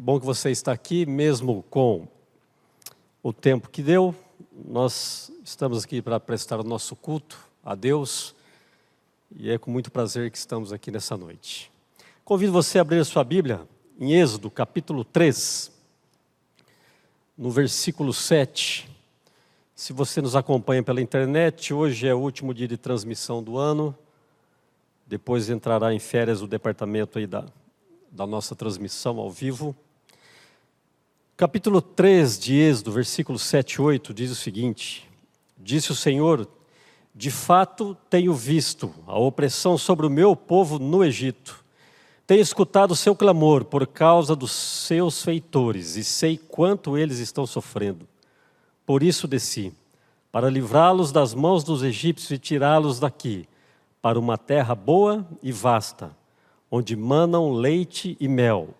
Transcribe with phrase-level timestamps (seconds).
[0.00, 2.08] Que bom que você está aqui, mesmo com
[3.22, 4.14] o tempo que deu.
[4.66, 8.34] Nós estamos aqui para prestar o nosso culto a Deus
[9.36, 11.70] e é com muito prazer que estamos aqui nessa noite.
[12.24, 13.68] Convido você a abrir a sua Bíblia
[14.00, 15.70] em Êxodo, capítulo 3,
[17.36, 18.88] no versículo 7.
[19.74, 23.94] Se você nos acompanha pela internet, hoje é o último dia de transmissão do ano.
[25.06, 27.44] Depois entrará em férias o departamento aí da,
[28.10, 29.76] da nossa transmissão ao vivo.
[31.40, 35.08] Capítulo 3 de Êxodo, versículo 7 e 8, diz o seguinte:
[35.56, 36.46] Disse o Senhor:
[37.14, 41.64] De fato tenho visto a opressão sobre o meu povo no Egito.
[42.26, 47.46] Tenho escutado o seu clamor por causa dos seus feitores e sei quanto eles estão
[47.46, 48.06] sofrendo.
[48.84, 49.72] Por isso desci,
[50.30, 53.48] para livrá-los das mãos dos egípcios e tirá-los daqui,
[54.02, 56.14] para uma terra boa e vasta
[56.70, 58.74] onde manam leite e mel,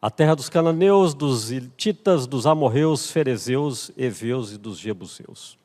[0.00, 5.58] a terra dos cananeus, dos hititas, dos amorreus, ferezeus, heveus e dos jebuseus.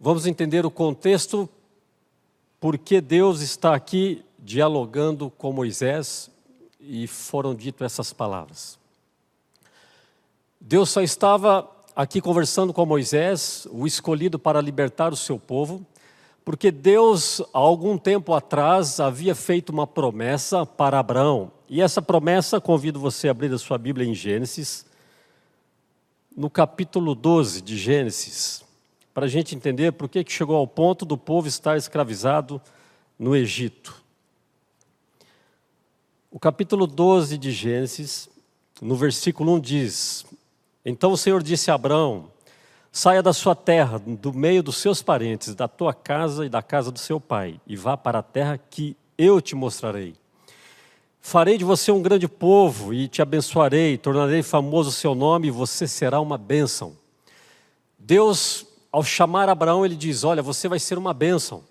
[0.00, 1.48] Vamos entender o contexto
[2.60, 6.30] porque Deus está aqui dialogando com Moisés
[6.80, 8.78] e foram ditas essas palavras.
[10.60, 15.84] Deus só estava aqui conversando com Moisés, o escolhido para libertar o seu povo,
[16.44, 21.57] porque Deus, há algum tempo atrás, havia feito uma promessa para Abraão.
[21.68, 24.86] E essa promessa, convido você a abrir a sua Bíblia em Gênesis,
[26.34, 28.64] no capítulo 12 de Gênesis,
[29.12, 32.58] para a gente entender por que chegou ao ponto do povo estar escravizado
[33.18, 34.02] no Egito.
[36.30, 38.30] O capítulo 12 de Gênesis,
[38.80, 40.26] no versículo 1 diz:
[40.86, 42.30] Então o Senhor disse a Abraão:
[42.90, 46.90] Saia da sua terra, do meio dos seus parentes, da tua casa e da casa
[46.90, 50.14] do seu pai, e vá para a terra que eu te mostrarei.
[51.28, 55.50] Farei de você um grande povo e te abençoarei, tornarei famoso o seu nome e
[55.50, 56.96] você será uma bênção.
[57.98, 61.62] Deus, ao chamar Abraão, ele diz: Olha, você vai ser uma bênção.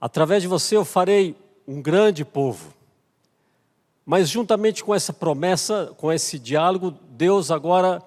[0.00, 1.34] Através de você eu farei
[1.66, 2.72] um grande povo.
[4.04, 8.00] Mas juntamente com essa promessa, com esse diálogo, Deus agora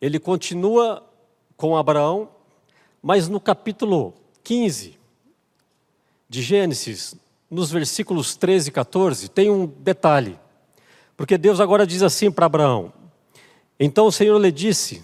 [0.00, 1.08] ele continua
[1.56, 2.28] com Abraão,
[3.00, 4.12] mas no capítulo
[4.42, 4.98] 15
[6.28, 7.14] de Gênesis,
[7.50, 10.38] nos versículos 13 e 14, tem um detalhe.
[11.16, 12.92] Porque Deus agora diz assim para Abraão:
[13.78, 15.02] Então o Senhor lhe disse: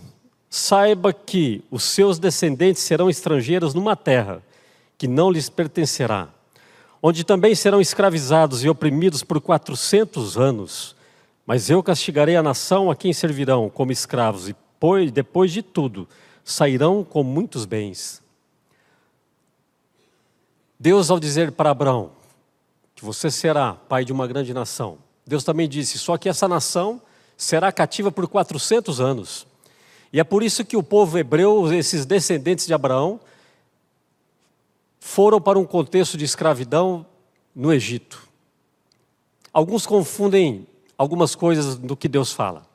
[0.49, 4.43] Saiba que os seus descendentes serão estrangeiros numa terra
[4.97, 6.29] que não lhes pertencerá,
[7.03, 10.95] onde também serão escravizados e oprimidos por quatrocentos anos.
[11.45, 14.57] Mas eu castigarei a nação a quem servirão como escravos e
[15.13, 16.09] depois, de tudo,
[16.45, 18.23] sairão com muitos bens.
[20.79, 22.16] Deus, ao dizer para Abraão
[22.97, 27.01] que você será pai de uma grande nação, Deus também disse: só que essa nação
[27.37, 29.47] será cativa por 400 anos.
[30.13, 33.21] E é por isso que o povo hebreu, esses descendentes de Abraão,
[34.99, 37.05] foram para um contexto de escravidão
[37.55, 38.27] no Egito.
[39.53, 42.67] Alguns confundem algumas coisas do que Deus fala.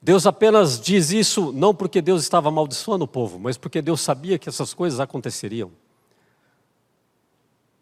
[0.00, 4.38] Deus apenas diz isso não porque Deus estava amaldiçoando o povo, mas porque Deus sabia
[4.38, 5.72] que essas coisas aconteceriam.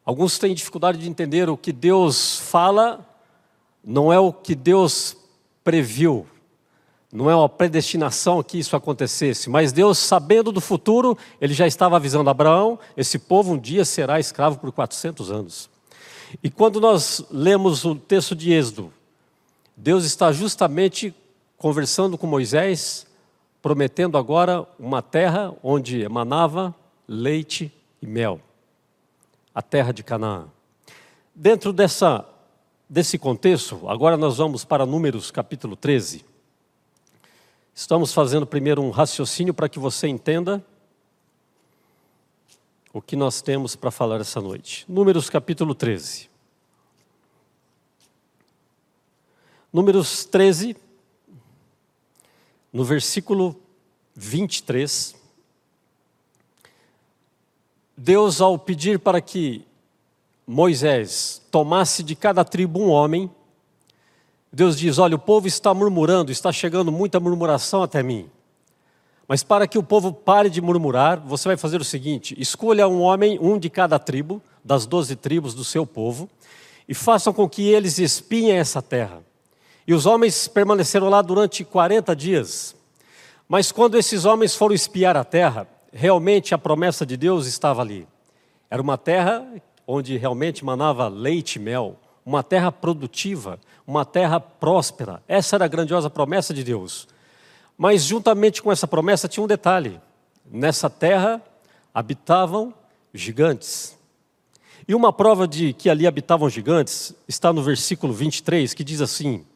[0.07, 3.05] Alguns têm dificuldade de entender o que Deus fala,
[3.85, 5.17] não é o que Deus
[5.65, 6.25] previu,
[7.13, 11.97] não é uma predestinação que isso acontecesse, mas Deus, sabendo do futuro, ele já estava
[11.97, 15.69] avisando Abraão: esse povo um dia será escravo por 400 anos.
[16.41, 18.93] E quando nós lemos o texto de Êxodo,
[19.77, 21.13] Deus está justamente
[21.59, 23.09] conversando com Moisés,
[23.61, 26.73] prometendo agora uma terra onde emanava
[27.09, 28.41] leite e mel,
[29.57, 30.49] a terra de Canaã.
[31.35, 32.29] Dentro dessa,
[32.87, 36.27] desse contexto, agora nós vamos para Números capítulo 13.
[37.75, 40.63] Estamos fazendo primeiro um raciocínio para que você entenda
[42.93, 44.85] o que nós temos para falar essa noite.
[44.87, 46.29] Números capítulo 13.
[49.73, 50.77] Números 13,
[52.71, 53.59] no versículo
[54.15, 55.17] 23,
[57.97, 59.65] Deus, ao pedir para que
[60.47, 63.31] Moisés tomasse de cada tribo um homem,
[64.53, 68.29] Deus diz: Olha, o povo está murmurando, está chegando muita murmuração até mim.
[69.27, 73.01] Mas para que o povo pare de murmurar, você vai fazer o seguinte: escolha um
[73.01, 76.29] homem, um de cada tribo, das doze tribos do seu povo,
[76.87, 79.23] e façam com que eles espiem essa terra.
[79.87, 82.77] E os homens permaneceram lá durante 40 dias.
[83.49, 85.67] Mas quando esses homens foram espiar a terra,
[85.97, 88.07] realmente a promessa de Deus estava ali.
[88.71, 89.47] Era uma terra
[89.87, 95.23] onde realmente manava leite e mel, uma terra produtiva, uma terra próspera.
[95.27, 97.09] Essa era a grandiosa promessa de Deus.
[97.79, 99.99] Mas, juntamente com essa promessa, tinha um detalhe:
[100.45, 101.41] nessa terra
[101.95, 102.75] habitavam
[103.15, 103.97] gigantes.
[104.87, 109.47] E uma prova de que ali habitavam gigantes está no versículo 23, que diz assim: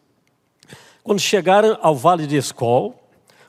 [1.02, 2.98] Quando chegaram ao vale de Escol,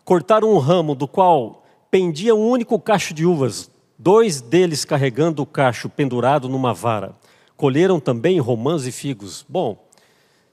[0.04, 1.61] cortaram um ramo do qual
[1.92, 7.14] pendia um único cacho de uvas, dois deles carregando o cacho pendurado numa vara.
[7.58, 9.46] Colheram também romãs e figos.
[9.48, 9.86] Bom,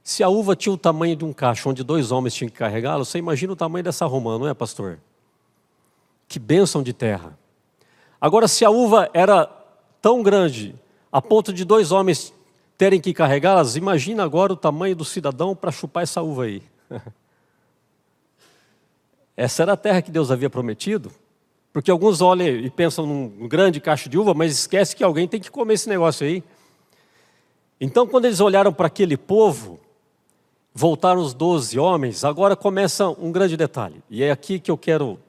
[0.02, 3.04] se a uva tinha o tamanho de um cacho onde dois homens tinham que carregá-lo,
[3.04, 4.98] você imagina o tamanho dessa romã, não é, pastor?
[6.26, 7.38] Que bênção de terra.
[8.20, 9.46] Agora, se a uva era
[10.02, 10.74] tão grande
[11.10, 12.34] a ponto de dois homens
[12.76, 16.62] terem que carregá-las, imagina agora o tamanho do cidadão para chupar essa uva aí.
[19.36, 21.12] Essa era a terra que Deus havia prometido.
[21.78, 25.38] Porque alguns olham e pensam num grande cacho de uva, mas esquece que alguém tem
[25.38, 26.42] que comer esse negócio aí.
[27.80, 29.78] Então, quando eles olharam para aquele povo,
[30.74, 35.20] voltaram os doze homens, agora começa um grande detalhe, e é aqui que eu quero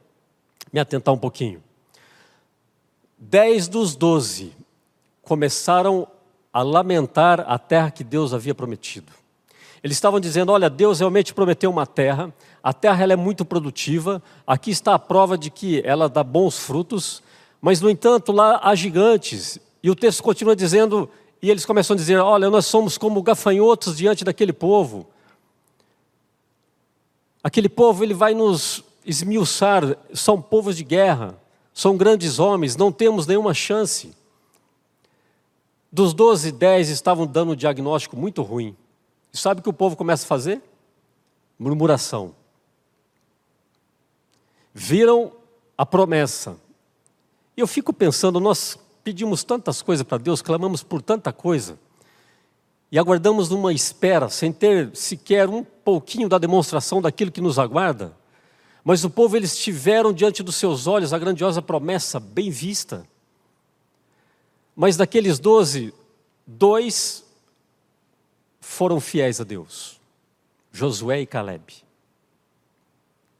[0.73, 1.61] me atentar um pouquinho.
[3.15, 4.51] Dez dos doze
[5.21, 6.07] começaram
[6.51, 9.11] a lamentar a terra que Deus havia prometido.
[9.83, 14.21] Eles estavam dizendo: Olha, Deus realmente prometeu uma terra, a terra ela é muito produtiva,
[14.45, 17.23] aqui está a prova de que ela dá bons frutos,
[17.61, 19.59] mas no entanto lá há gigantes.
[19.81, 21.09] E o texto continua dizendo,
[21.41, 25.07] e eles começam a dizer: Olha, nós somos como gafanhotos diante daquele povo.
[27.41, 31.39] Aquele povo ele vai nos esmiuçar, são povos de guerra,
[31.73, 34.13] são grandes homens, não temos nenhuma chance.
[35.91, 38.75] Dos 12, 10 estavam dando um diagnóstico muito ruim.
[39.33, 40.61] E sabe o que o povo começa a fazer?
[41.57, 42.35] Murmuração.
[44.73, 45.31] Viram
[45.77, 46.57] a promessa.
[47.55, 51.79] E eu fico pensando, nós pedimos tantas coisas para Deus, clamamos por tanta coisa,
[52.91, 58.17] e aguardamos numa espera, sem ter sequer um pouquinho da demonstração daquilo que nos aguarda.
[58.83, 63.05] Mas o povo, eles tiveram diante dos seus olhos a grandiosa promessa bem vista.
[64.75, 65.93] Mas daqueles doze,
[66.47, 67.23] dois
[68.59, 69.99] foram fiéis a Deus:
[70.71, 71.83] Josué e Caleb.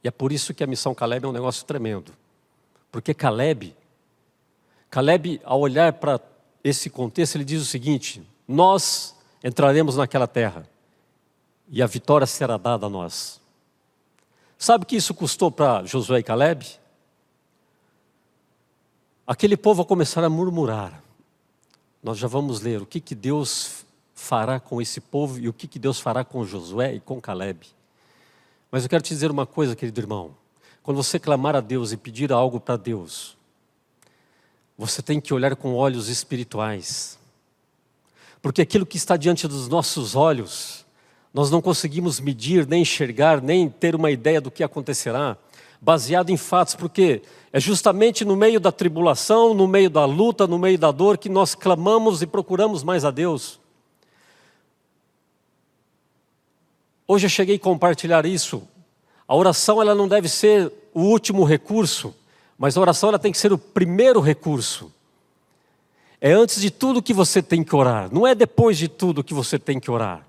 [0.02, 2.12] E é por isso que a missão Caleb é um negócio tremendo.
[2.90, 3.76] Porque Caleb,
[4.90, 6.20] Caleb, ao olhar para
[6.64, 10.68] esse contexto, ele diz o seguinte: Nós entraremos naquela terra
[11.68, 13.40] e a vitória será dada a nós.
[14.58, 16.66] Sabe o que isso custou para Josué e Caleb?
[19.26, 21.02] Aquele povo a começar a murmurar.
[22.02, 23.86] Nós já vamos ler o que, que Deus
[24.20, 27.66] fará com esse povo e o que, que Deus fará com Josué e com Caleb.
[28.70, 30.36] Mas eu quero te dizer uma coisa, querido irmão.
[30.82, 33.36] Quando você clamar a Deus e pedir algo para Deus,
[34.76, 37.18] você tem que olhar com olhos espirituais.
[38.42, 40.84] Porque aquilo que está diante dos nossos olhos,
[41.32, 45.36] nós não conseguimos medir, nem enxergar, nem ter uma ideia do que acontecerá,
[45.80, 47.22] baseado em fatos, porque
[47.52, 51.28] é justamente no meio da tribulação, no meio da luta, no meio da dor, que
[51.28, 53.59] nós clamamos e procuramos mais a Deus.
[57.12, 58.62] Hoje eu cheguei a compartilhar isso.
[59.26, 62.14] A oração ela não deve ser o último recurso,
[62.56, 64.92] mas a oração ela tem que ser o primeiro recurso.
[66.20, 69.34] É antes de tudo que você tem que orar, não é depois de tudo que
[69.34, 70.24] você tem que orar.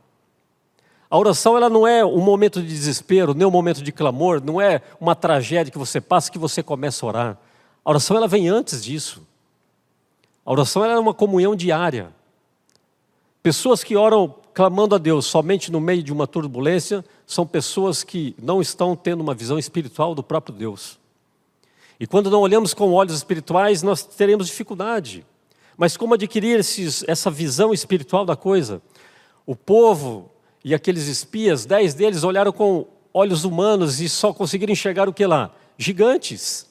[1.08, 4.60] A oração ela não é um momento de desespero, nem um momento de clamor, não
[4.60, 7.38] é uma tragédia que você passa que você começa a orar.
[7.86, 9.22] A oração ela vem antes disso.
[10.44, 12.12] A oração ela é uma comunhão diária.
[13.44, 18.36] Pessoas que oram clamando a Deus somente no meio de uma turbulência são pessoas que
[18.42, 21.00] não estão tendo uma visão espiritual do próprio Deus.
[22.00, 25.26] E quando não olhamos com olhos espirituais, nós teremos dificuldade.
[25.78, 28.82] Mas como adquirir esses, essa visão espiritual da coisa?
[29.46, 30.30] O povo
[30.64, 35.26] e aqueles espias, dez deles olharam com olhos humanos e só conseguiram enxergar o que
[35.26, 35.52] lá?
[35.78, 36.71] Gigantes.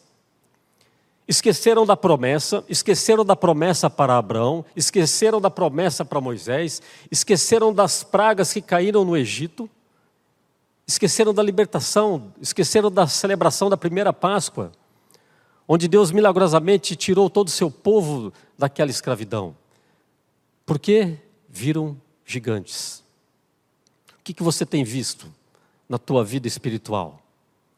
[1.31, 8.03] Esqueceram da promessa, esqueceram da promessa para Abraão, esqueceram da promessa para Moisés, esqueceram das
[8.03, 9.71] pragas que caíram no Egito,
[10.87, 14.73] esqueceram da libertação, esqueceram da celebração da primeira Páscoa
[15.73, 19.55] onde Deus milagrosamente tirou todo o seu povo daquela escravidão.
[20.67, 21.17] Porque
[21.49, 21.97] viram
[22.27, 23.05] gigantes.
[24.19, 25.33] O que, que você tem visto
[25.89, 27.23] na tua vida espiritual?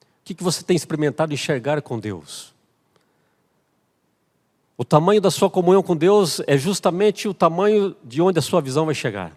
[0.01, 2.52] O que, que você tem experimentado enxergar com Deus?
[4.83, 8.61] O tamanho da sua comunhão com Deus é justamente o tamanho de onde a sua
[8.61, 9.33] visão vai chegar.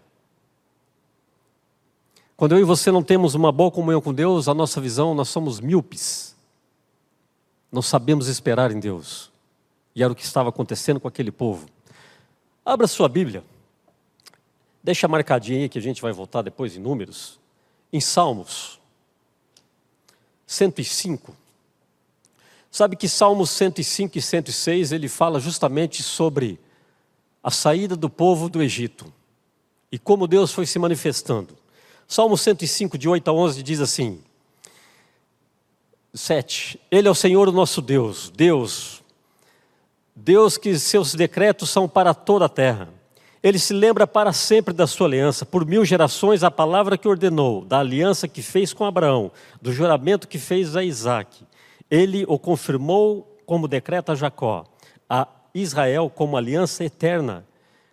[2.35, 5.29] Quando eu e você não temos uma boa comunhão com Deus, a nossa visão, nós
[5.29, 6.35] somos míopes.
[7.71, 9.31] Não sabemos esperar em Deus.
[9.95, 11.67] E era o que estava acontecendo com aquele povo.
[12.65, 13.43] Abra sua Bíblia.
[14.83, 17.39] Deixa marcadinho aí que a gente vai voltar depois em números.
[17.93, 18.79] Em Salmos
[20.47, 21.44] 105.
[22.75, 26.59] Sabe que Salmos 105 e 106 ele fala justamente sobre
[27.41, 29.05] a saída do povo do Egito
[29.89, 31.55] e como Deus foi se manifestando.
[32.05, 34.19] Salmo 105, de 8 a 11, diz assim:
[36.13, 36.77] 7.
[36.91, 39.01] Ele é o Senhor, o nosso Deus, Deus,
[40.13, 42.89] Deus que seus decretos são para toda a terra.
[43.41, 47.63] Ele se lembra para sempre da sua aliança, por mil gerações, a palavra que ordenou,
[47.63, 51.45] da aliança que fez com Abraão, do juramento que fez a Isaac.
[51.89, 54.65] Ele o confirmou como decreto a Jacó,
[55.09, 57.45] a Israel como aliança eterna,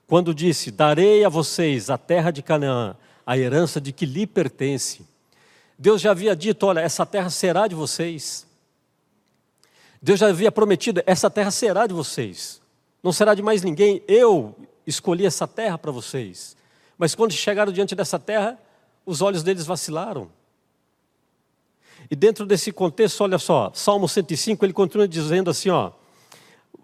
[0.06, 2.96] quando disse: Darei a vocês a terra de Canaã,
[3.26, 5.06] a herança de que lhe pertence.
[5.78, 8.46] Deus já havia dito: Olha, essa terra será de vocês.
[10.02, 12.60] Deus já havia prometido: essa terra será de vocês.
[13.02, 14.02] Não será de mais ninguém.
[14.08, 16.56] Eu escolhi essa terra para vocês.
[16.98, 18.58] Mas quando chegaram diante dessa terra,
[19.06, 20.28] os olhos deles vacilaram.
[22.12, 25.92] E dentro desse contexto, olha só, Salmo 105, ele continua dizendo assim, ó,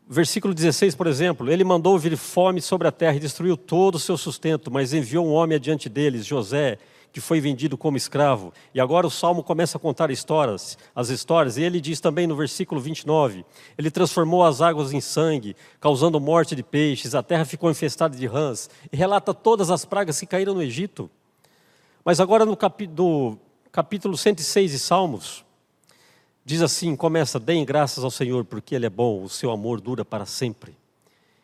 [0.08, 3.99] versículo 16, por exemplo, ele mandou vir fome sobre a terra e destruiu todo o
[3.99, 6.78] seu sustento, mas enviou um homem adiante deles, José,
[7.12, 8.54] que foi vendido como escravo.
[8.75, 12.35] E agora o salmo começa a contar histórias, as histórias, e ele diz também no
[12.35, 13.44] versículo 29:
[13.76, 18.26] Ele transformou as águas em sangue, causando morte de peixes, a terra ficou infestada de
[18.26, 21.11] rãs, e relata todas as pragas que caíram no Egito.
[22.02, 23.38] Mas agora no capítulo,
[23.72, 25.44] capítulo 106 de Salmos,
[26.48, 30.02] Diz assim: começa, deem graças ao Senhor, porque Ele é bom, o seu amor dura
[30.02, 30.75] para sempre.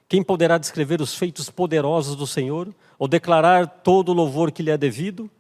[0.08, 4.70] Quem poderá descrever os feitos poderosos do Senhor, ou declarar todo o louvor que lhe
[4.70, 5.30] é devido?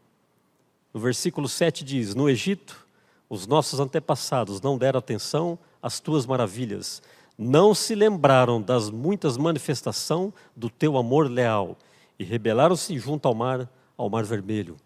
[0.92, 2.86] No versículo 7 diz: No Egito,
[3.26, 7.00] os nossos antepassados não deram atenção às tuas maravilhas,
[7.38, 11.74] não se lembraram das muitas manifestações do teu amor leal,
[12.18, 14.76] e rebelaram-se junto ao mar, ao mar vermelho.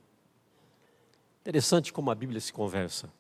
[1.49, 3.11] Interessante como a Bíblia se conversa.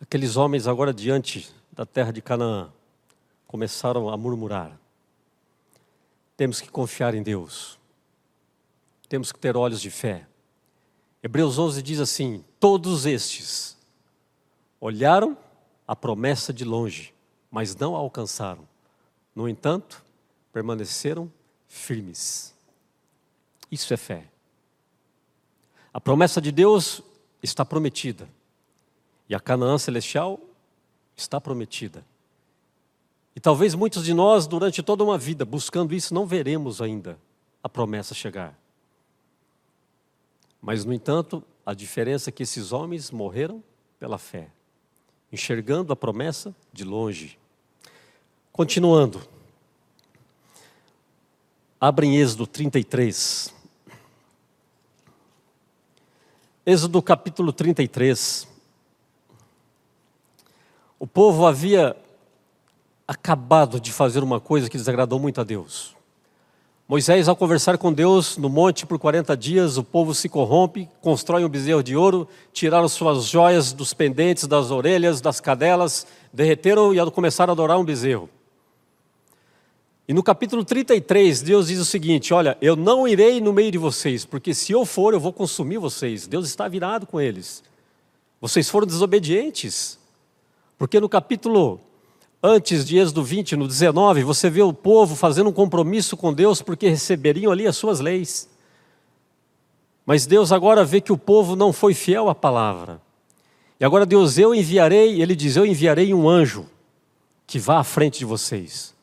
[0.00, 2.72] Aqueles homens agora diante da terra de Canaã
[3.46, 4.80] começaram a murmurar.
[6.34, 7.78] Temos que confiar em Deus.
[9.06, 10.26] Temos que ter olhos de fé.
[11.22, 13.76] Hebreus 11 diz assim: Todos estes
[14.80, 15.36] olharam
[15.86, 17.12] a promessa de longe,
[17.50, 18.66] mas não a alcançaram.
[19.34, 20.02] No entanto,
[20.54, 21.30] permaneceram
[21.68, 22.54] firmes.
[23.70, 24.30] Isso é fé.
[25.94, 27.00] A promessa de Deus
[27.40, 28.28] está prometida.
[29.28, 30.40] E a Canaã celestial
[31.16, 32.04] está prometida.
[33.36, 37.16] E talvez muitos de nós, durante toda uma vida, buscando isso, não veremos ainda
[37.62, 38.58] a promessa chegar.
[40.60, 43.62] Mas, no entanto, a diferença é que esses homens morreram
[43.98, 44.50] pela fé,
[45.32, 47.38] enxergando a promessa de longe.
[48.50, 49.22] Continuando.
[51.80, 53.54] Abrem Êxodo 33.
[56.66, 58.48] Êxodo capítulo 33.
[60.98, 61.94] O povo havia
[63.06, 65.94] acabado de fazer uma coisa que desagradou muito a Deus.
[66.88, 71.44] Moisés, ao conversar com Deus no monte por 40 dias, o povo se corrompe, constrói
[71.44, 77.10] um bezerro de ouro, tiraram suas joias dos pendentes, das orelhas, das cadelas, derreteram e
[77.10, 78.30] começaram a adorar um bezerro.
[80.06, 83.78] E no capítulo 33, Deus diz o seguinte: Olha, eu não irei no meio de
[83.78, 86.26] vocês, porque se eu for, eu vou consumir vocês.
[86.26, 87.62] Deus está virado com eles.
[88.40, 89.98] Vocês foram desobedientes.
[90.76, 91.80] Porque no capítulo
[92.46, 96.60] antes de Êxodo 20, no 19, você vê o povo fazendo um compromisso com Deus
[96.60, 98.50] porque receberiam ali as suas leis.
[100.04, 103.00] Mas Deus agora vê que o povo não foi fiel à palavra.
[103.80, 106.66] E agora Deus, eu enviarei, ele diz: Eu enviarei um anjo
[107.46, 108.93] que vá à frente de vocês.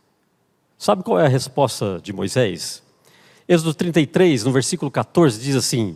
[0.81, 2.81] Sabe qual é a resposta de Moisés?
[3.47, 5.95] Êxodo 33, no versículo 14, diz assim: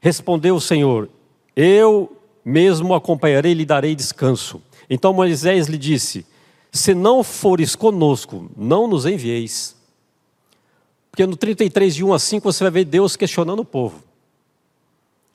[0.00, 1.08] Respondeu o Senhor:
[1.56, 4.62] Eu mesmo acompanharei e lhe darei descanso.
[4.88, 6.24] Então Moisés lhe disse:
[6.70, 9.74] Se não fores conosco, não nos envieis.
[11.10, 14.00] Porque no 33, de 1 a 5, você vai ver Deus questionando o povo.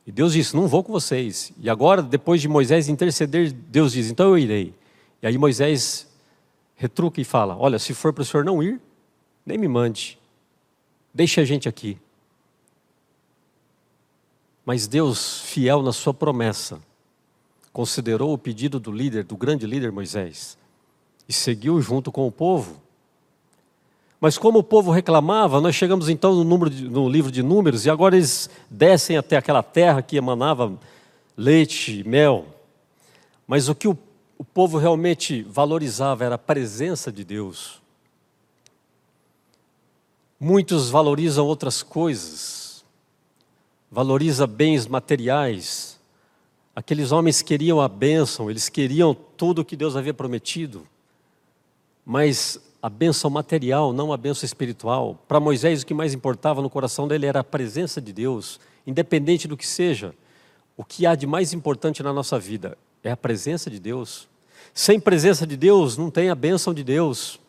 [0.07, 1.51] E Deus disse: Não vou com vocês.
[1.59, 4.73] E agora, depois de Moisés interceder, Deus diz: Então eu irei.
[5.21, 6.04] E aí Moisés
[6.75, 8.79] retruca e fala: Olha, se for para o senhor não ir,
[9.45, 10.19] nem me mande.
[11.13, 11.97] Deixe a gente aqui.
[14.65, 16.79] Mas Deus, fiel na sua promessa,
[17.71, 20.57] considerou o pedido do líder, do grande líder Moisés,
[21.29, 22.81] e seguiu junto com o povo.
[24.19, 27.85] Mas como o povo reclamava, nós chegamos então no, número de, no livro de Números,
[27.85, 30.73] e agora eles descem até aquela terra que emanava
[31.37, 32.47] leite, mel.
[33.45, 33.95] Mas o que o,
[34.37, 37.81] o povo realmente valorizava era a presença de Deus.
[40.39, 42.83] Muitos valorizam outras coisas,
[43.89, 45.99] valoriza bens materiais.
[46.75, 50.85] Aqueles homens queriam a bênção, eles queriam tudo o que Deus havia prometido,
[52.05, 55.17] mas a bênção material, não a bênção espiritual.
[55.27, 59.47] Para Moisés, o que mais importava no coração dele era a presença de Deus, independente
[59.47, 60.13] do que seja.
[60.75, 64.27] O que há de mais importante na nossa vida é a presença de Deus.
[64.73, 67.39] Sem presença de Deus, não tem a bênção de Deus.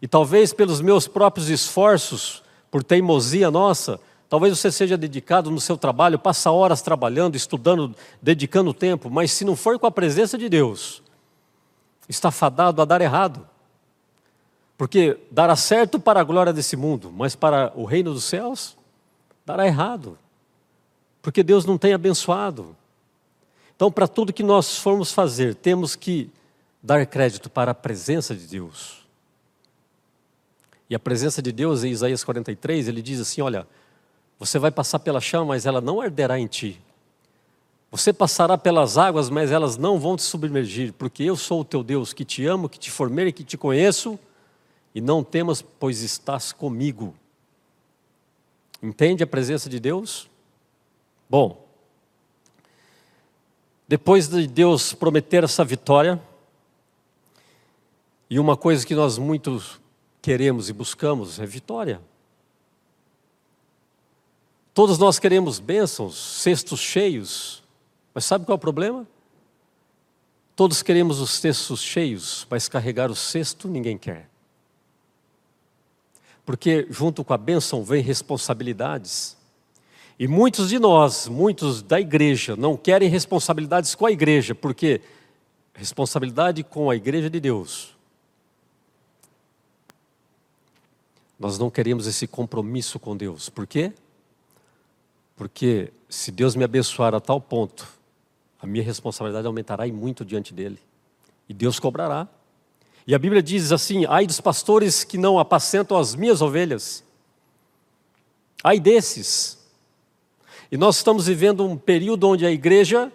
[0.00, 3.98] E talvez pelos meus próprios esforços, por teimosia nossa,
[4.28, 9.44] talvez você seja dedicado no seu trabalho, passa horas trabalhando, estudando, dedicando tempo, mas se
[9.44, 11.02] não for com a presença de Deus,
[12.08, 13.48] está fadado a dar errado.
[14.76, 18.76] Porque dará certo para a glória desse mundo, mas para o reino dos céus,
[19.44, 20.16] dará errado.
[21.22, 22.76] Porque Deus não tem abençoado.
[23.78, 26.28] Então, para tudo que nós formos fazer, temos que
[26.82, 29.06] dar crédito para a presença de Deus.
[30.90, 33.68] E a presença de Deus em Isaías 43, ele diz assim: Olha,
[34.36, 36.80] você vai passar pela chama, mas ela não arderá em ti.
[37.88, 41.84] Você passará pelas águas, mas elas não vão te submergir, porque eu sou o teu
[41.84, 44.18] Deus, que te amo, que te formei, que te conheço,
[44.92, 47.14] e não temas, pois estás comigo.
[48.82, 50.28] Entende a presença de Deus?
[51.30, 51.67] Bom,
[53.88, 56.22] depois de Deus prometer essa vitória,
[58.28, 59.80] e uma coisa que nós muito
[60.20, 61.98] queremos e buscamos é vitória.
[64.74, 67.62] Todos nós queremos bênçãos, cestos cheios,
[68.12, 69.06] mas sabe qual é o problema?
[70.54, 74.28] Todos queremos os cestos cheios, mas carregar o cesto ninguém quer.
[76.44, 79.37] Porque junto com a bênção vem responsabilidades.
[80.18, 85.00] E muitos de nós, muitos da igreja, não querem responsabilidades com a igreja, porque
[85.74, 87.96] responsabilidade com a igreja de Deus
[91.38, 93.48] Nós não queremos esse compromisso com Deus.
[93.48, 93.92] Por quê?
[95.36, 97.86] Porque se Deus me abençoar a tal ponto,
[98.60, 100.80] a minha responsabilidade aumentará e muito diante dele.
[101.48, 102.26] E Deus cobrará.
[103.06, 107.04] E a Bíblia diz assim: ai dos pastores que não apacentam as minhas ovelhas.
[108.64, 109.57] Ai desses.
[110.70, 113.10] E nós estamos vivendo um período onde a igreja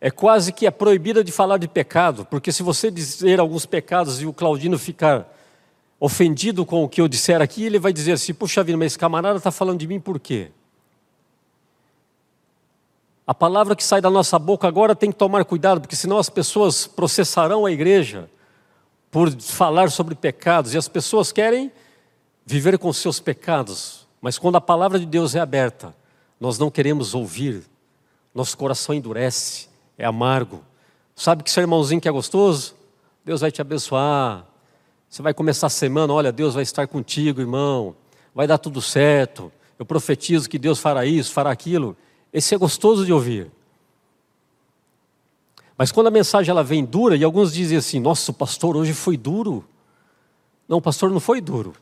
[0.00, 4.20] é quase que é proibida de falar de pecado, porque se você dizer alguns pecados
[4.20, 5.30] e o Claudino ficar
[6.00, 8.98] ofendido com o que eu disser aqui, ele vai dizer assim: puxa vida, mas esse
[8.98, 10.50] camarada está falando de mim por quê?
[13.26, 16.28] A palavra que sai da nossa boca agora tem que tomar cuidado, porque senão as
[16.28, 18.28] pessoas processarão a igreja
[19.10, 21.72] por falar sobre pecados, e as pessoas querem
[22.44, 25.94] viver com seus pecados, mas quando a palavra de Deus é aberta,
[26.40, 27.62] nós não queremos ouvir,
[28.34, 30.64] nosso coração endurece, é amargo.
[31.14, 32.74] Sabe que sermãozinho que é gostoso?
[33.24, 34.46] Deus vai te abençoar,
[35.14, 37.94] você vai começar a semana, olha, Deus vai estar contigo, irmão.
[38.34, 39.52] Vai dar tudo certo.
[39.78, 41.96] Eu profetizo que Deus fará isso, fará aquilo.
[42.32, 43.48] Esse é gostoso de ouvir.
[45.78, 49.16] Mas quando a mensagem ela vem dura, e alguns dizem assim: "Nossa, pastor hoje foi
[49.16, 49.64] duro".
[50.68, 51.74] Não, pastor não foi duro.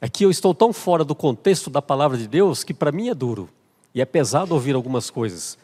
[0.00, 3.08] É que eu estou tão fora do contexto da palavra de Deus que para mim
[3.08, 3.48] é duro.
[3.94, 5.56] E é pesado ouvir algumas coisas.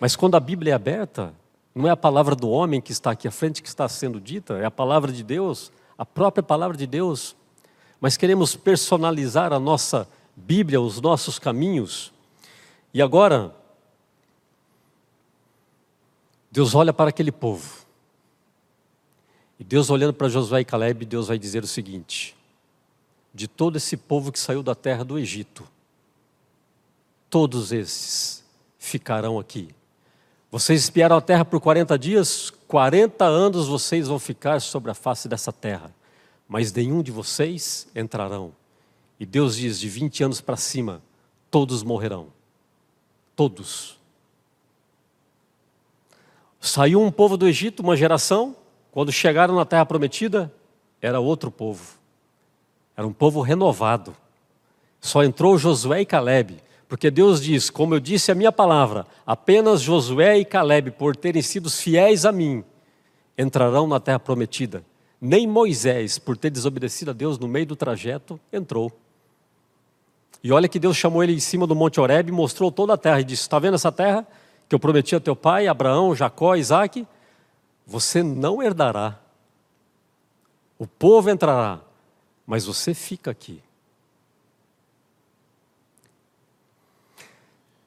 [0.00, 1.32] Mas quando a Bíblia é aberta,
[1.74, 4.54] não é a palavra do homem que está aqui à frente que está sendo dita,
[4.54, 5.70] é a palavra de Deus
[6.02, 7.36] a própria palavra de Deus,
[8.00, 12.12] mas queremos personalizar a nossa Bíblia, os nossos caminhos.
[12.92, 13.54] E agora,
[16.50, 17.86] Deus olha para aquele povo.
[19.60, 22.34] E Deus olhando para Josué e Caleb, Deus vai dizer o seguinte:
[23.34, 25.66] de todo esse povo que saiu da terra do Egito,
[27.30, 28.44] todos esses
[28.78, 29.68] ficarão aqui.
[30.50, 35.28] Vocês espiaram a terra por 40 dias, 40 anos vocês vão ficar sobre a face
[35.28, 35.94] dessa terra,
[36.46, 38.52] mas nenhum de vocês entrarão.
[39.18, 41.00] E Deus diz: de 20 anos para cima,
[41.50, 42.26] todos morrerão.
[43.34, 43.98] Todos.
[46.60, 48.54] Saiu um povo do Egito, uma geração,
[48.90, 50.52] quando chegaram na terra prometida,
[51.00, 51.98] era outro povo.
[52.96, 54.14] Era um povo renovado.
[55.00, 59.80] Só entrou Josué e Caleb porque Deus diz: como eu disse a minha palavra, apenas
[59.80, 62.62] Josué e Caleb, por terem sido fiéis a mim,
[63.38, 64.84] entrarão na terra prometida.
[65.18, 68.92] Nem Moisés, por ter desobedecido a Deus no meio do trajeto, entrou.
[70.44, 72.98] E olha que Deus chamou ele em cima do Monte Horeb e mostrou toda a
[72.98, 74.26] terra e disse: Está vendo essa terra
[74.68, 77.06] que eu prometi a teu pai, Abraão, Jacó, Isaac?
[77.86, 79.18] Você não herdará.
[80.78, 81.80] O povo entrará,
[82.46, 83.62] mas você fica aqui.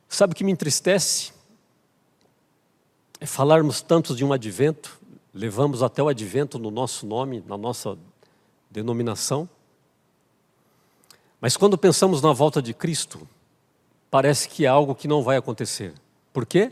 [0.07, 1.33] Sabe o que me entristece?
[3.19, 4.99] É falarmos tanto de um advento,
[5.33, 7.97] levamos até o advento no nosso nome, na nossa
[8.71, 9.49] denominação.
[11.41, 13.27] Mas quando pensamos na volta de Cristo,
[14.09, 15.93] parece que é algo que não vai acontecer.
[16.31, 16.71] Por quê?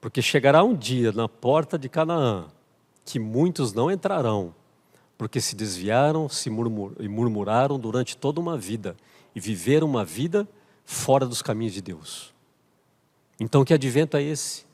[0.00, 2.46] Porque chegará um dia na porta de Canaã
[3.04, 4.54] que muitos não entrarão,
[5.16, 8.96] porque se desviaram se murmur, e murmuraram durante toda uma vida
[9.34, 10.48] e viveram uma vida
[10.84, 12.32] fora dos caminhos de Deus.
[13.38, 14.64] Então, que advento é esse?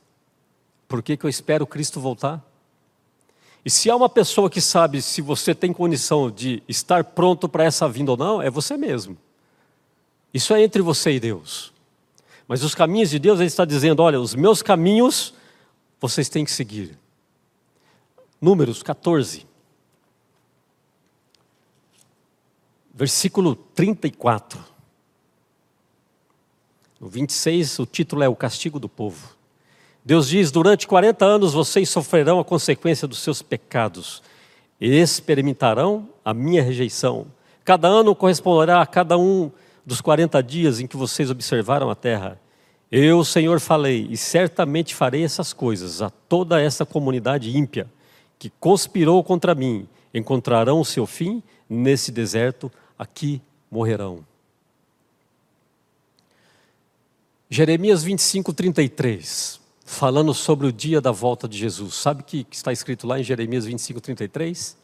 [0.87, 2.41] Por que, que eu espero Cristo voltar?
[3.65, 7.63] E se há uma pessoa que sabe se você tem condição de estar pronto para
[7.63, 9.17] essa vinda ou não, é você mesmo.
[10.33, 11.73] Isso é entre você e Deus.
[12.47, 15.33] Mas os caminhos de Deus, Ele está dizendo: olha, os meus caminhos
[15.99, 16.97] vocês têm que seguir.
[18.41, 19.45] Números 14,
[23.03, 24.57] versículo 34.
[27.01, 29.35] No 26, o título é O Castigo do Povo.
[30.05, 34.23] Deus diz: Durante 40 anos vocês sofrerão a consequência dos seus pecados,
[34.79, 37.27] e experimentarão a minha rejeição.
[37.65, 39.51] Cada ano corresponderá a cada um
[39.85, 42.39] dos 40 dias em que vocês observaram a terra.
[42.89, 47.85] Eu, Senhor, falei, e certamente farei essas coisas a toda essa comunidade ímpia
[48.39, 49.89] que conspirou contra mim.
[50.13, 54.25] Encontrarão o seu fim nesse deserto, aqui morrerão.
[57.49, 61.93] Jeremias 25, 33 falando sobre o dia da volta de Jesus.
[61.93, 64.77] Sabe o que está escrito lá em Jeremias 25, 33?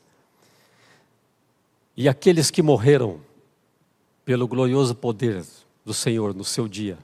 [1.97, 3.19] E aqueles que morreram
[4.23, 5.43] pelo glorioso poder
[5.83, 6.97] do Senhor no seu dia,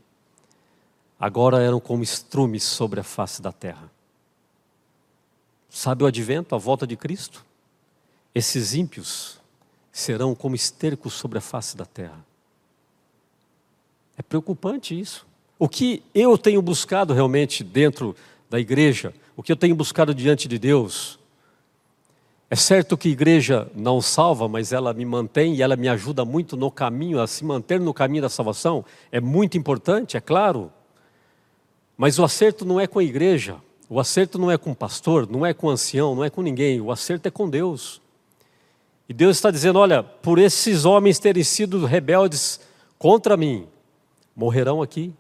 [1.20, 3.92] agora eram como estrumes sobre a face da terra.
[5.70, 7.44] Sabe o advento, a volta de Cristo?
[8.34, 9.40] Esses ímpios
[9.96, 12.20] serão como estercos sobre a face da terra.
[14.18, 15.26] É preocupante isso.
[15.58, 18.14] O que eu tenho buscado realmente dentro
[18.50, 21.18] da igreja, o que eu tenho buscado diante de Deus,
[22.50, 26.26] é certo que a igreja não salva, mas ela me mantém e ela me ajuda
[26.26, 28.84] muito no caminho, a se manter no caminho da salvação.
[29.10, 30.74] É muito importante, é claro.
[31.96, 33.56] Mas o acerto não é com a igreja,
[33.88, 36.42] o acerto não é com o pastor, não é com o ancião, não é com
[36.42, 36.82] ninguém.
[36.82, 38.02] O acerto é com Deus.
[39.08, 42.60] E Deus está dizendo: olha, por esses homens terem sido rebeldes
[42.98, 43.68] contra mim,
[44.36, 45.14] morrerão aqui.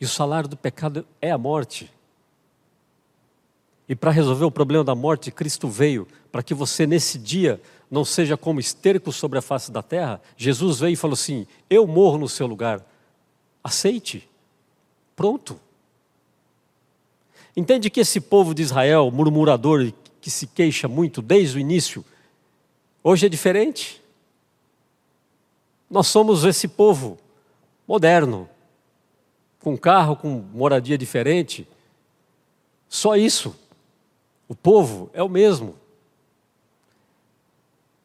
[0.00, 1.90] E o salário do pecado é a morte.
[3.88, 8.04] E para resolver o problema da morte, Cristo veio para que você nesse dia não
[8.04, 10.20] seja como esterco sobre a face da terra.
[10.36, 12.84] Jesus veio e falou assim: Eu morro no seu lugar.
[13.64, 14.28] Aceite.
[15.16, 15.58] Pronto.
[17.56, 22.04] Entende que esse povo de Israel, murmurador, que se queixa muito desde o início,
[23.02, 24.02] hoje é diferente?
[25.90, 27.18] Nós somos esse povo
[27.86, 28.48] moderno,
[29.60, 31.66] com carro, com moradia diferente.
[32.88, 33.56] Só isso.
[34.48, 35.74] O povo é o mesmo.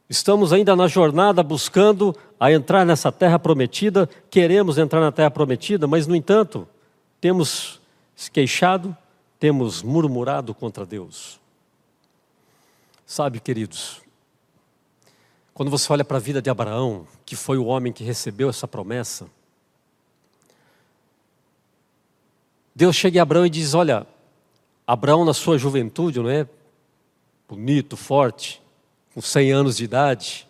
[0.10, 5.88] Estamos ainda na jornada buscando a entrar nessa terra prometida, queremos entrar na terra prometida,
[5.88, 6.68] mas, no entanto,
[7.20, 7.82] temos
[8.16, 8.96] se queixado,
[9.40, 11.40] temos murmurado contra Deus.
[13.06, 14.02] Sabe, queridos,
[15.54, 18.68] quando você olha para a vida de Abraão, que foi o homem que recebeu essa
[18.68, 19.28] promessa,
[22.76, 24.08] Deus chega em Abraão e diz: Olha,
[24.88, 26.48] Abraão, na sua juventude, não é?
[27.48, 28.62] Bonito, forte,
[29.14, 30.48] com 100 anos de idade.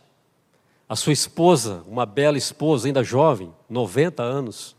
[0.88, 4.76] A sua esposa, uma bela esposa, ainda jovem, 90 anos.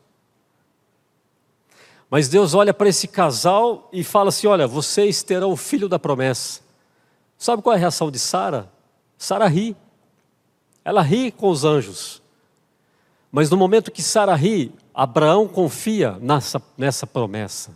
[2.09, 5.99] Mas Deus olha para esse casal e fala assim: Olha, vocês terão o filho da
[5.99, 6.66] promessa.
[7.39, 8.71] Sabe qual é a reação de Sara?
[9.19, 9.77] Sara ri.
[10.85, 12.23] Ela ri com os anjos.
[13.31, 17.73] Mas no momento que Sara ri, Abraão confia nessa, nessa promessa.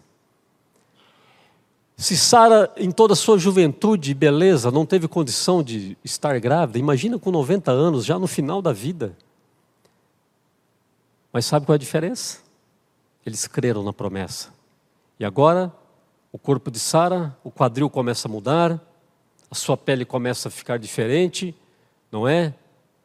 [1.97, 6.79] Se Sara, em toda a sua juventude e beleza, não teve condição de estar grávida,
[6.79, 9.15] imagina com 90 anos, já no final da vida.
[11.31, 12.39] Mas sabe qual é a diferença?
[13.25, 14.49] Eles creram na promessa.
[15.19, 15.71] E agora,
[16.33, 18.81] o corpo de Sara, o quadril começa a mudar,
[19.51, 21.55] a sua pele começa a ficar diferente,
[22.11, 22.55] não é?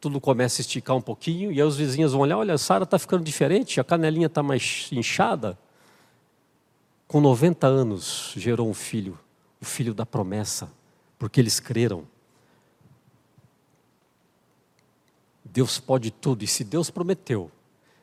[0.06, 2.84] tudo começa a esticar um pouquinho, e aí os vizinhos vão olhar, olha, a Sara
[2.84, 5.58] está ficando diferente, a canelinha está mais inchada.
[7.08, 9.18] Com 90 anos, gerou um filho,
[9.60, 10.70] o filho da promessa,
[11.18, 12.04] porque eles creram.
[15.44, 17.50] Deus pode tudo, e se Deus prometeu,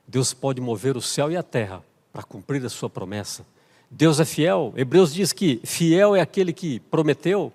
[0.05, 3.45] Deus pode mover o céu e a terra para cumprir a sua promessa.
[3.89, 4.73] Deus é fiel.
[4.75, 7.53] Hebreus diz que fiel é aquele que prometeu,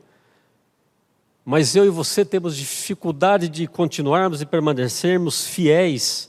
[1.50, 6.28] mas eu e você temos dificuldade de continuarmos e permanecermos fiéis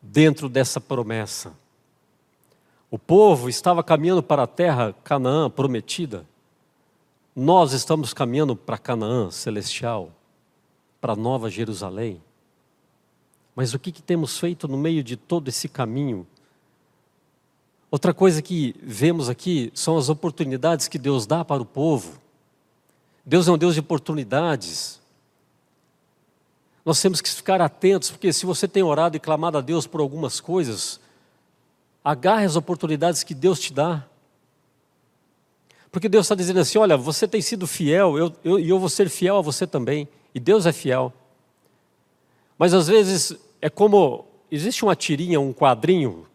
[0.00, 1.52] dentro dessa promessa.
[2.88, 6.24] O povo estava caminhando para a terra Canaã prometida.
[7.34, 10.12] Nós estamos caminhando para Canaã celestial.
[11.00, 12.22] para Nova Jerusalém.
[13.56, 16.24] Mas o que, que temos feito no meio de todo esse caminho?
[17.90, 22.19] Outra coisa que vemos aqui são as oportunidades que Deus dá para o povo.
[23.24, 25.00] Deus é um Deus de oportunidades.
[26.84, 30.00] Nós temos que ficar atentos, porque se você tem orado e clamado a Deus por
[30.00, 30.98] algumas coisas,
[32.04, 34.04] agarre as oportunidades que Deus te dá.
[35.92, 38.88] Porque Deus está dizendo assim: olha, você tem sido fiel, e eu, eu, eu vou
[38.88, 40.08] ser fiel a você também.
[40.34, 41.12] E Deus é fiel.
[42.58, 44.26] Mas às vezes é como.
[44.50, 46.26] Existe uma tirinha, um quadrinho,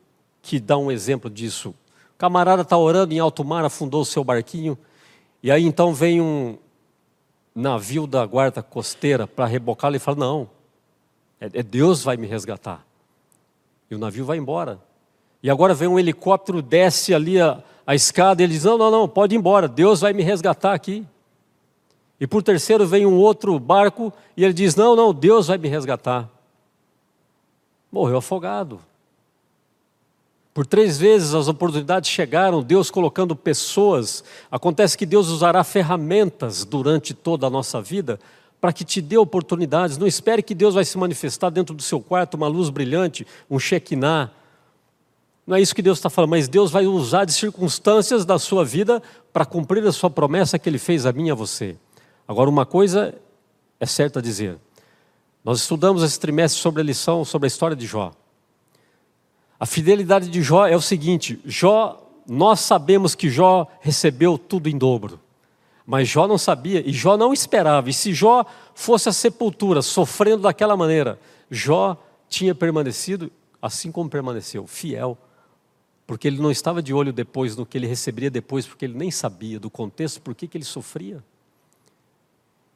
[0.41, 1.69] que dá um exemplo disso.
[1.69, 4.77] O camarada está orando em alto mar, afundou o seu barquinho,
[5.43, 6.57] e aí então vem um
[7.55, 10.49] navio da guarda costeira para rebocá-lo e fala: Não,
[11.39, 12.85] é, é Deus vai me resgatar.
[13.89, 14.79] E o navio vai embora.
[15.41, 18.91] E agora vem um helicóptero, desce ali a, a escada, e ele diz: Não, não,
[18.91, 21.05] não, pode ir embora, Deus vai me resgatar aqui.
[22.19, 25.69] E por terceiro vem um outro barco, e ele diz: Não, não, Deus vai me
[25.69, 26.29] resgatar.
[27.91, 28.81] Morreu afogado.
[30.55, 34.23] Por três vezes as oportunidades chegaram, Deus colocando pessoas.
[34.49, 38.19] Acontece que Deus usará ferramentas durante toda a nossa vida
[38.59, 39.97] para que te dê oportunidades.
[39.97, 43.59] Não espere que Deus vai se manifestar dentro do seu quarto, uma luz brilhante, um
[43.59, 44.31] Shekinah
[45.45, 48.65] não é isso que Deus está falando, mas Deus vai usar de circunstâncias da sua
[48.65, 51.77] vida para cumprir a sua promessa que Ele fez a mim e a você.
[52.27, 53.13] Agora, uma coisa
[53.79, 54.57] é certa a dizer:
[55.43, 58.11] nós estudamos esse trimestre sobre a lição, sobre a história de Jó.
[59.59, 64.77] A fidelidade de Jó é o seguinte: Jó, nós sabemos que Jó recebeu tudo em
[64.77, 65.19] dobro,
[65.85, 67.89] mas Jó não sabia e Jó não esperava.
[67.89, 74.67] E se Jó fosse a sepultura, sofrendo daquela maneira, Jó tinha permanecido assim como permaneceu,
[74.67, 75.17] fiel
[76.07, 79.09] porque ele não estava de olho depois no que ele receberia depois, porque ele nem
[79.09, 81.23] sabia do contexto, por que ele sofria.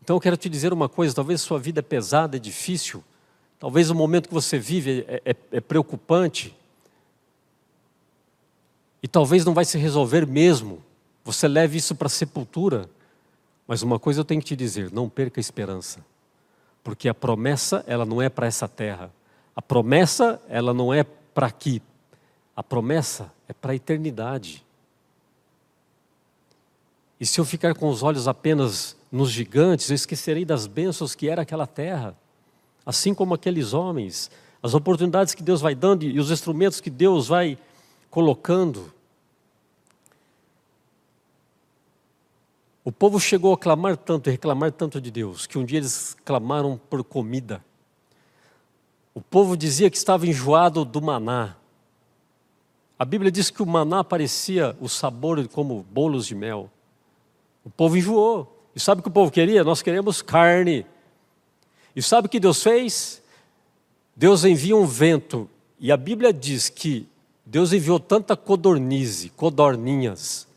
[0.02, 3.04] Então eu quero te dizer uma coisa: talvez sua vida é pesada, é difícil,
[3.60, 6.56] talvez o momento que você vive é, é, é preocupante,
[9.02, 10.84] e talvez não vai se resolver mesmo.
[11.24, 12.90] Você leve isso para a sepultura.
[13.68, 16.04] Mas uma coisa eu tenho que te dizer: não perca a esperança,
[16.84, 19.12] porque a promessa ela não é para essa terra.
[19.56, 21.82] A promessa ela não é para aqui,
[22.56, 24.66] a promessa é para a eternidade.
[27.20, 31.28] E se eu ficar com os olhos apenas nos gigantes, eu esquecerei das bênçãos que
[31.28, 32.16] era aquela terra.
[32.86, 34.32] Assim como aqueles homens,
[34.64, 37.58] as oportunidades que Deus vai dando e os instrumentos que Deus vai
[38.10, 38.94] colocando.
[42.84, 46.16] O povo chegou a clamar tanto e reclamar tanto de Deus, que um dia eles
[46.26, 47.64] clamaram por comida.
[49.14, 51.56] O povo dizia que estava enjoado do maná.
[52.98, 56.70] A Bíblia diz que o maná parecia o sabor como bolos de mel.
[57.64, 58.56] O povo enjoou.
[58.76, 59.64] E sabe o que o povo queria?
[59.64, 60.86] Nós queremos carne.
[61.96, 63.22] E sabe o que Deus fez?
[64.16, 65.50] Deus envia um vento.
[65.80, 67.08] E a Bíblia diz que
[67.52, 70.48] Deus enviou tanta codornize, codorninhas,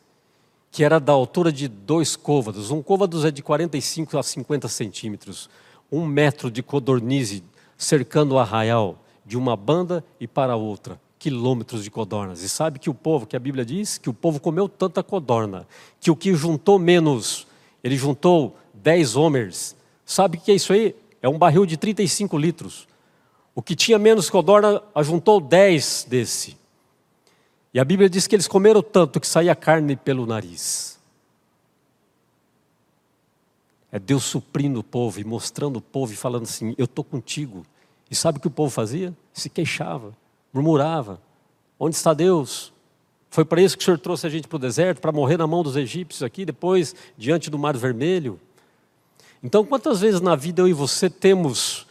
[0.70, 2.70] que era da altura de dois côvados.
[2.70, 5.48] Um côvado é de 45 a 50 centímetros.
[5.90, 7.42] Um metro de codornize
[7.78, 12.42] cercando o arraial de uma banda e para outra quilômetros de codornas.
[12.42, 15.66] E sabe que o povo, que a Bíblia diz, que o povo comeu tanta codorna,
[15.98, 17.46] que o que juntou menos,
[17.82, 19.74] ele juntou 10 homers.
[20.04, 20.94] Sabe o que é isso aí?
[21.22, 22.86] É um barril de 35 litros.
[23.54, 26.60] O que tinha menos codorna, ajuntou 10 desse.
[27.72, 30.98] E a Bíblia diz que eles comeram tanto que saía carne pelo nariz.
[33.90, 37.64] É Deus suprindo o povo e mostrando o povo e falando assim: Eu estou contigo.
[38.10, 39.14] E sabe o que o povo fazia?
[39.32, 40.14] Se queixava
[40.52, 41.20] murmurava:
[41.78, 42.72] Onde está Deus?
[43.30, 45.46] Foi para isso que o Senhor trouxe a gente para o deserto, para morrer na
[45.46, 48.38] mão dos egípcios aqui, depois diante do Mar Vermelho.
[49.42, 51.86] Então, quantas vezes na vida eu e você temos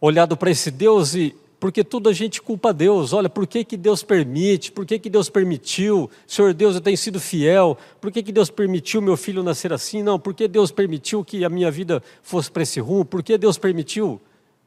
[0.00, 3.12] olhado para esse Deus e porque tudo a gente culpa a Deus.
[3.12, 4.70] Olha, por que, que Deus permite?
[4.70, 6.08] Por que, que Deus permitiu?
[6.26, 7.76] Senhor Deus, eu tenho sido fiel.
[8.00, 10.02] Por que, que Deus permitiu meu filho nascer assim?
[10.02, 13.04] Não, por que Deus permitiu que a minha vida fosse para esse rumo?
[13.04, 14.20] Por que Deus permitiu?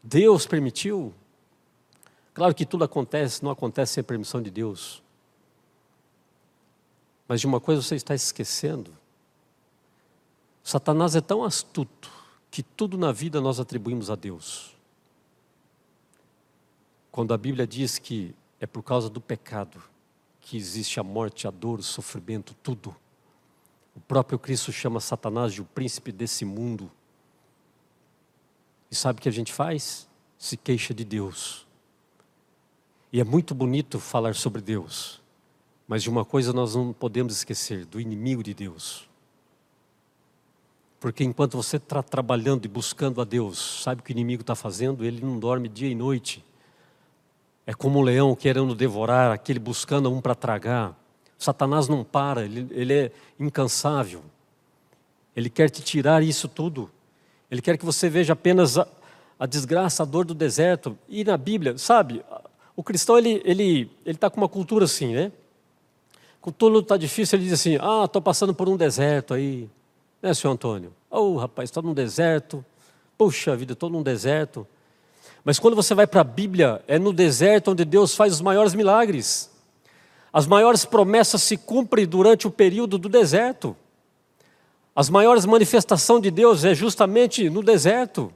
[0.04, 1.14] Deus permitiu.
[2.34, 5.02] Claro que tudo acontece, não acontece sem a permissão de Deus.
[7.28, 8.92] Mas de uma coisa você está esquecendo.
[10.62, 12.12] Satanás é tão astuto
[12.50, 14.76] que tudo na vida nós atribuímos a Deus.
[17.12, 19.82] Quando a Bíblia diz que é por causa do pecado
[20.40, 22.96] que existe a morte, a dor, o sofrimento, tudo.
[23.96, 26.90] O próprio Cristo chama Satanás de o príncipe desse mundo.
[28.90, 30.08] E sabe o que a gente faz?
[30.38, 31.68] Se queixa de Deus.
[33.14, 35.22] E é muito bonito falar sobre Deus,
[35.88, 39.10] mas de uma coisa nós não podemos esquecer: do inimigo de Deus.
[41.00, 44.56] Porque enquanto você está trabalhando e buscando a Deus, sabe o que o inimigo está
[44.56, 45.04] fazendo?
[45.04, 46.44] Ele não dorme dia e noite.
[47.66, 50.98] É como um leão querendo devorar, aquele buscando um para tragar.
[51.38, 54.24] Satanás não para, ele, ele é incansável.
[55.36, 56.90] Ele quer te tirar isso tudo.
[57.50, 58.88] Ele quer que você veja apenas a,
[59.40, 60.98] a desgraça, a dor do deserto.
[61.08, 62.24] E na Bíblia, sabe,
[62.76, 65.32] o cristão ele ele ele está com uma cultura assim, né?
[66.40, 69.70] Quando tudo está difícil, ele diz assim: Ah, estou passando por um deserto aí.
[70.22, 70.94] Né, senhor Antônio?
[71.10, 72.64] Oh, rapaz, estou num deserto.
[73.18, 74.68] Puxa vida, estou num deserto.
[75.44, 78.74] Mas quando você vai para a Bíblia, é no deserto onde Deus faz os maiores
[78.74, 79.50] milagres.
[80.32, 83.76] As maiores promessas se cumprem durante o período do deserto.
[84.96, 88.32] As maiores manifestações de Deus é justamente no deserto.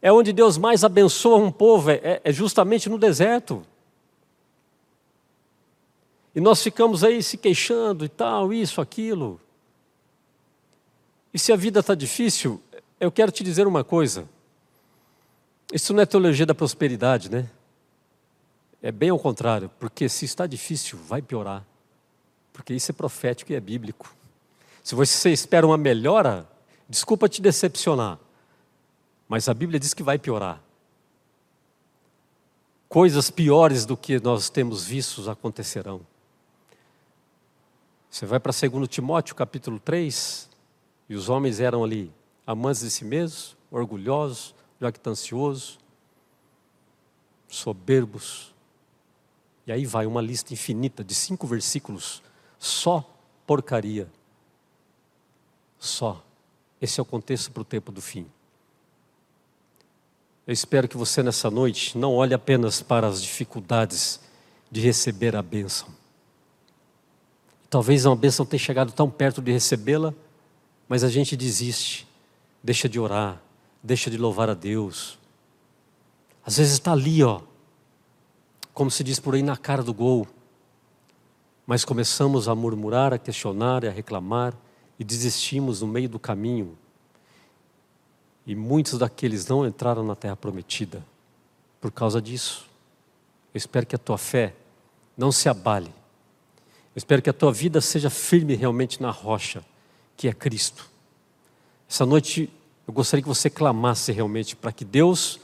[0.00, 3.62] É onde Deus mais abençoa um povo, é, é justamente no deserto.
[6.34, 9.40] E nós ficamos aí se queixando e tal, isso, aquilo.
[11.34, 12.60] E se a vida está difícil,
[13.00, 14.28] eu quero te dizer uma coisa.
[15.72, 17.48] Isso não é teologia da prosperidade, né?
[18.82, 21.64] É bem ao contrário, porque se está difícil, vai piorar.
[22.52, 24.14] Porque isso é profético e é bíblico.
[24.82, 26.48] Se você espera uma melhora,
[26.88, 28.18] desculpa te decepcionar,
[29.28, 30.62] mas a Bíblia diz que vai piorar.
[32.88, 36.00] Coisas piores do que nós temos vistos acontecerão.
[38.10, 40.48] Você vai para 2 Timóteo capítulo 3,
[41.10, 42.10] e os homens eram ali
[42.46, 45.78] amantes de si mesmos, orgulhosos, jactanciosos,
[47.48, 48.54] soberbos.
[49.66, 52.22] E aí vai uma lista infinita de cinco versículos,
[52.58, 53.08] só
[53.46, 54.08] porcaria.
[55.78, 56.24] Só.
[56.80, 58.26] Esse é o contexto para o tempo do fim.
[60.46, 64.20] Eu espero que você nessa noite não olhe apenas para as dificuldades
[64.70, 65.88] de receber a bênção.
[67.68, 70.14] Talvez uma bênção tenha chegado tão perto de recebê-la,
[70.88, 72.08] mas a gente desiste,
[72.62, 73.42] deixa de orar,
[73.82, 75.18] deixa de louvar a Deus.
[76.44, 77.40] Às vezes está ali, ó,
[78.72, 80.26] como se diz por aí, na cara do gol.
[81.66, 84.54] Mas começamos a murmurar, a questionar e a reclamar
[84.98, 86.76] e desistimos no meio do caminho.
[88.46, 91.04] E muitos daqueles não entraram na terra prometida
[91.80, 92.66] por causa disso.
[93.52, 94.54] Eu espero que a tua fé
[95.16, 95.92] não se abale.
[96.94, 99.64] Eu espero que a tua vida seja firme realmente na rocha,
[100.16, 100.88] que é Cristo.
[101.88, 102.50] Essa noite
[102.88, 105.38] eu gostaria que você clamasse realmente para que Deus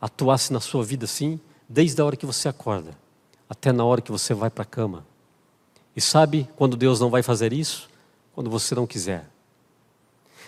[0.00, 2.96] atuasse na sua vida assim, desde a hora que você acorda
[3.50, 5.04] até na hora que você vai para a cama.
[5.96, 7.90] E sabe quando Deus não vai fazer isso?
[8.32, 9.28] Quando você não quiser.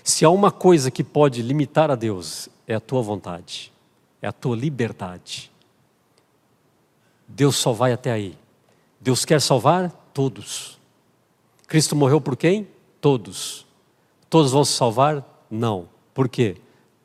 [0.05, 3.73] Se há uma coisa que pode limitar a Deus, é a tua vontade,
[4.23, 5.51] é a tua liberdade.
[7.27, 8.39] Deus só vai até aí.
[9.01, 10.79] Deus quer salvar todos.
[11.67, 12.69] Cristo morreu por quem?
[13.01, 13.67] Todos.
[14.31, 15.25] Todos vão se salvar?
[15.51, 15.98] Não.
[16.19, 16.57] Por quê?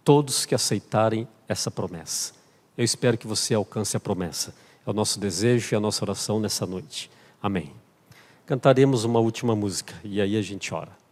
[0.03, 2.33] Todos que aceitarem essa promessa.
[2.75, 4.55] Eu espero que você alcance a promessa.
[4.83, 7.11] É o nosso desejo e a nossa oração nessa noite.
[7.39, 7.71] Amém.
[8.43, 11.02] Cantaremos uma última música e aí a gente ora.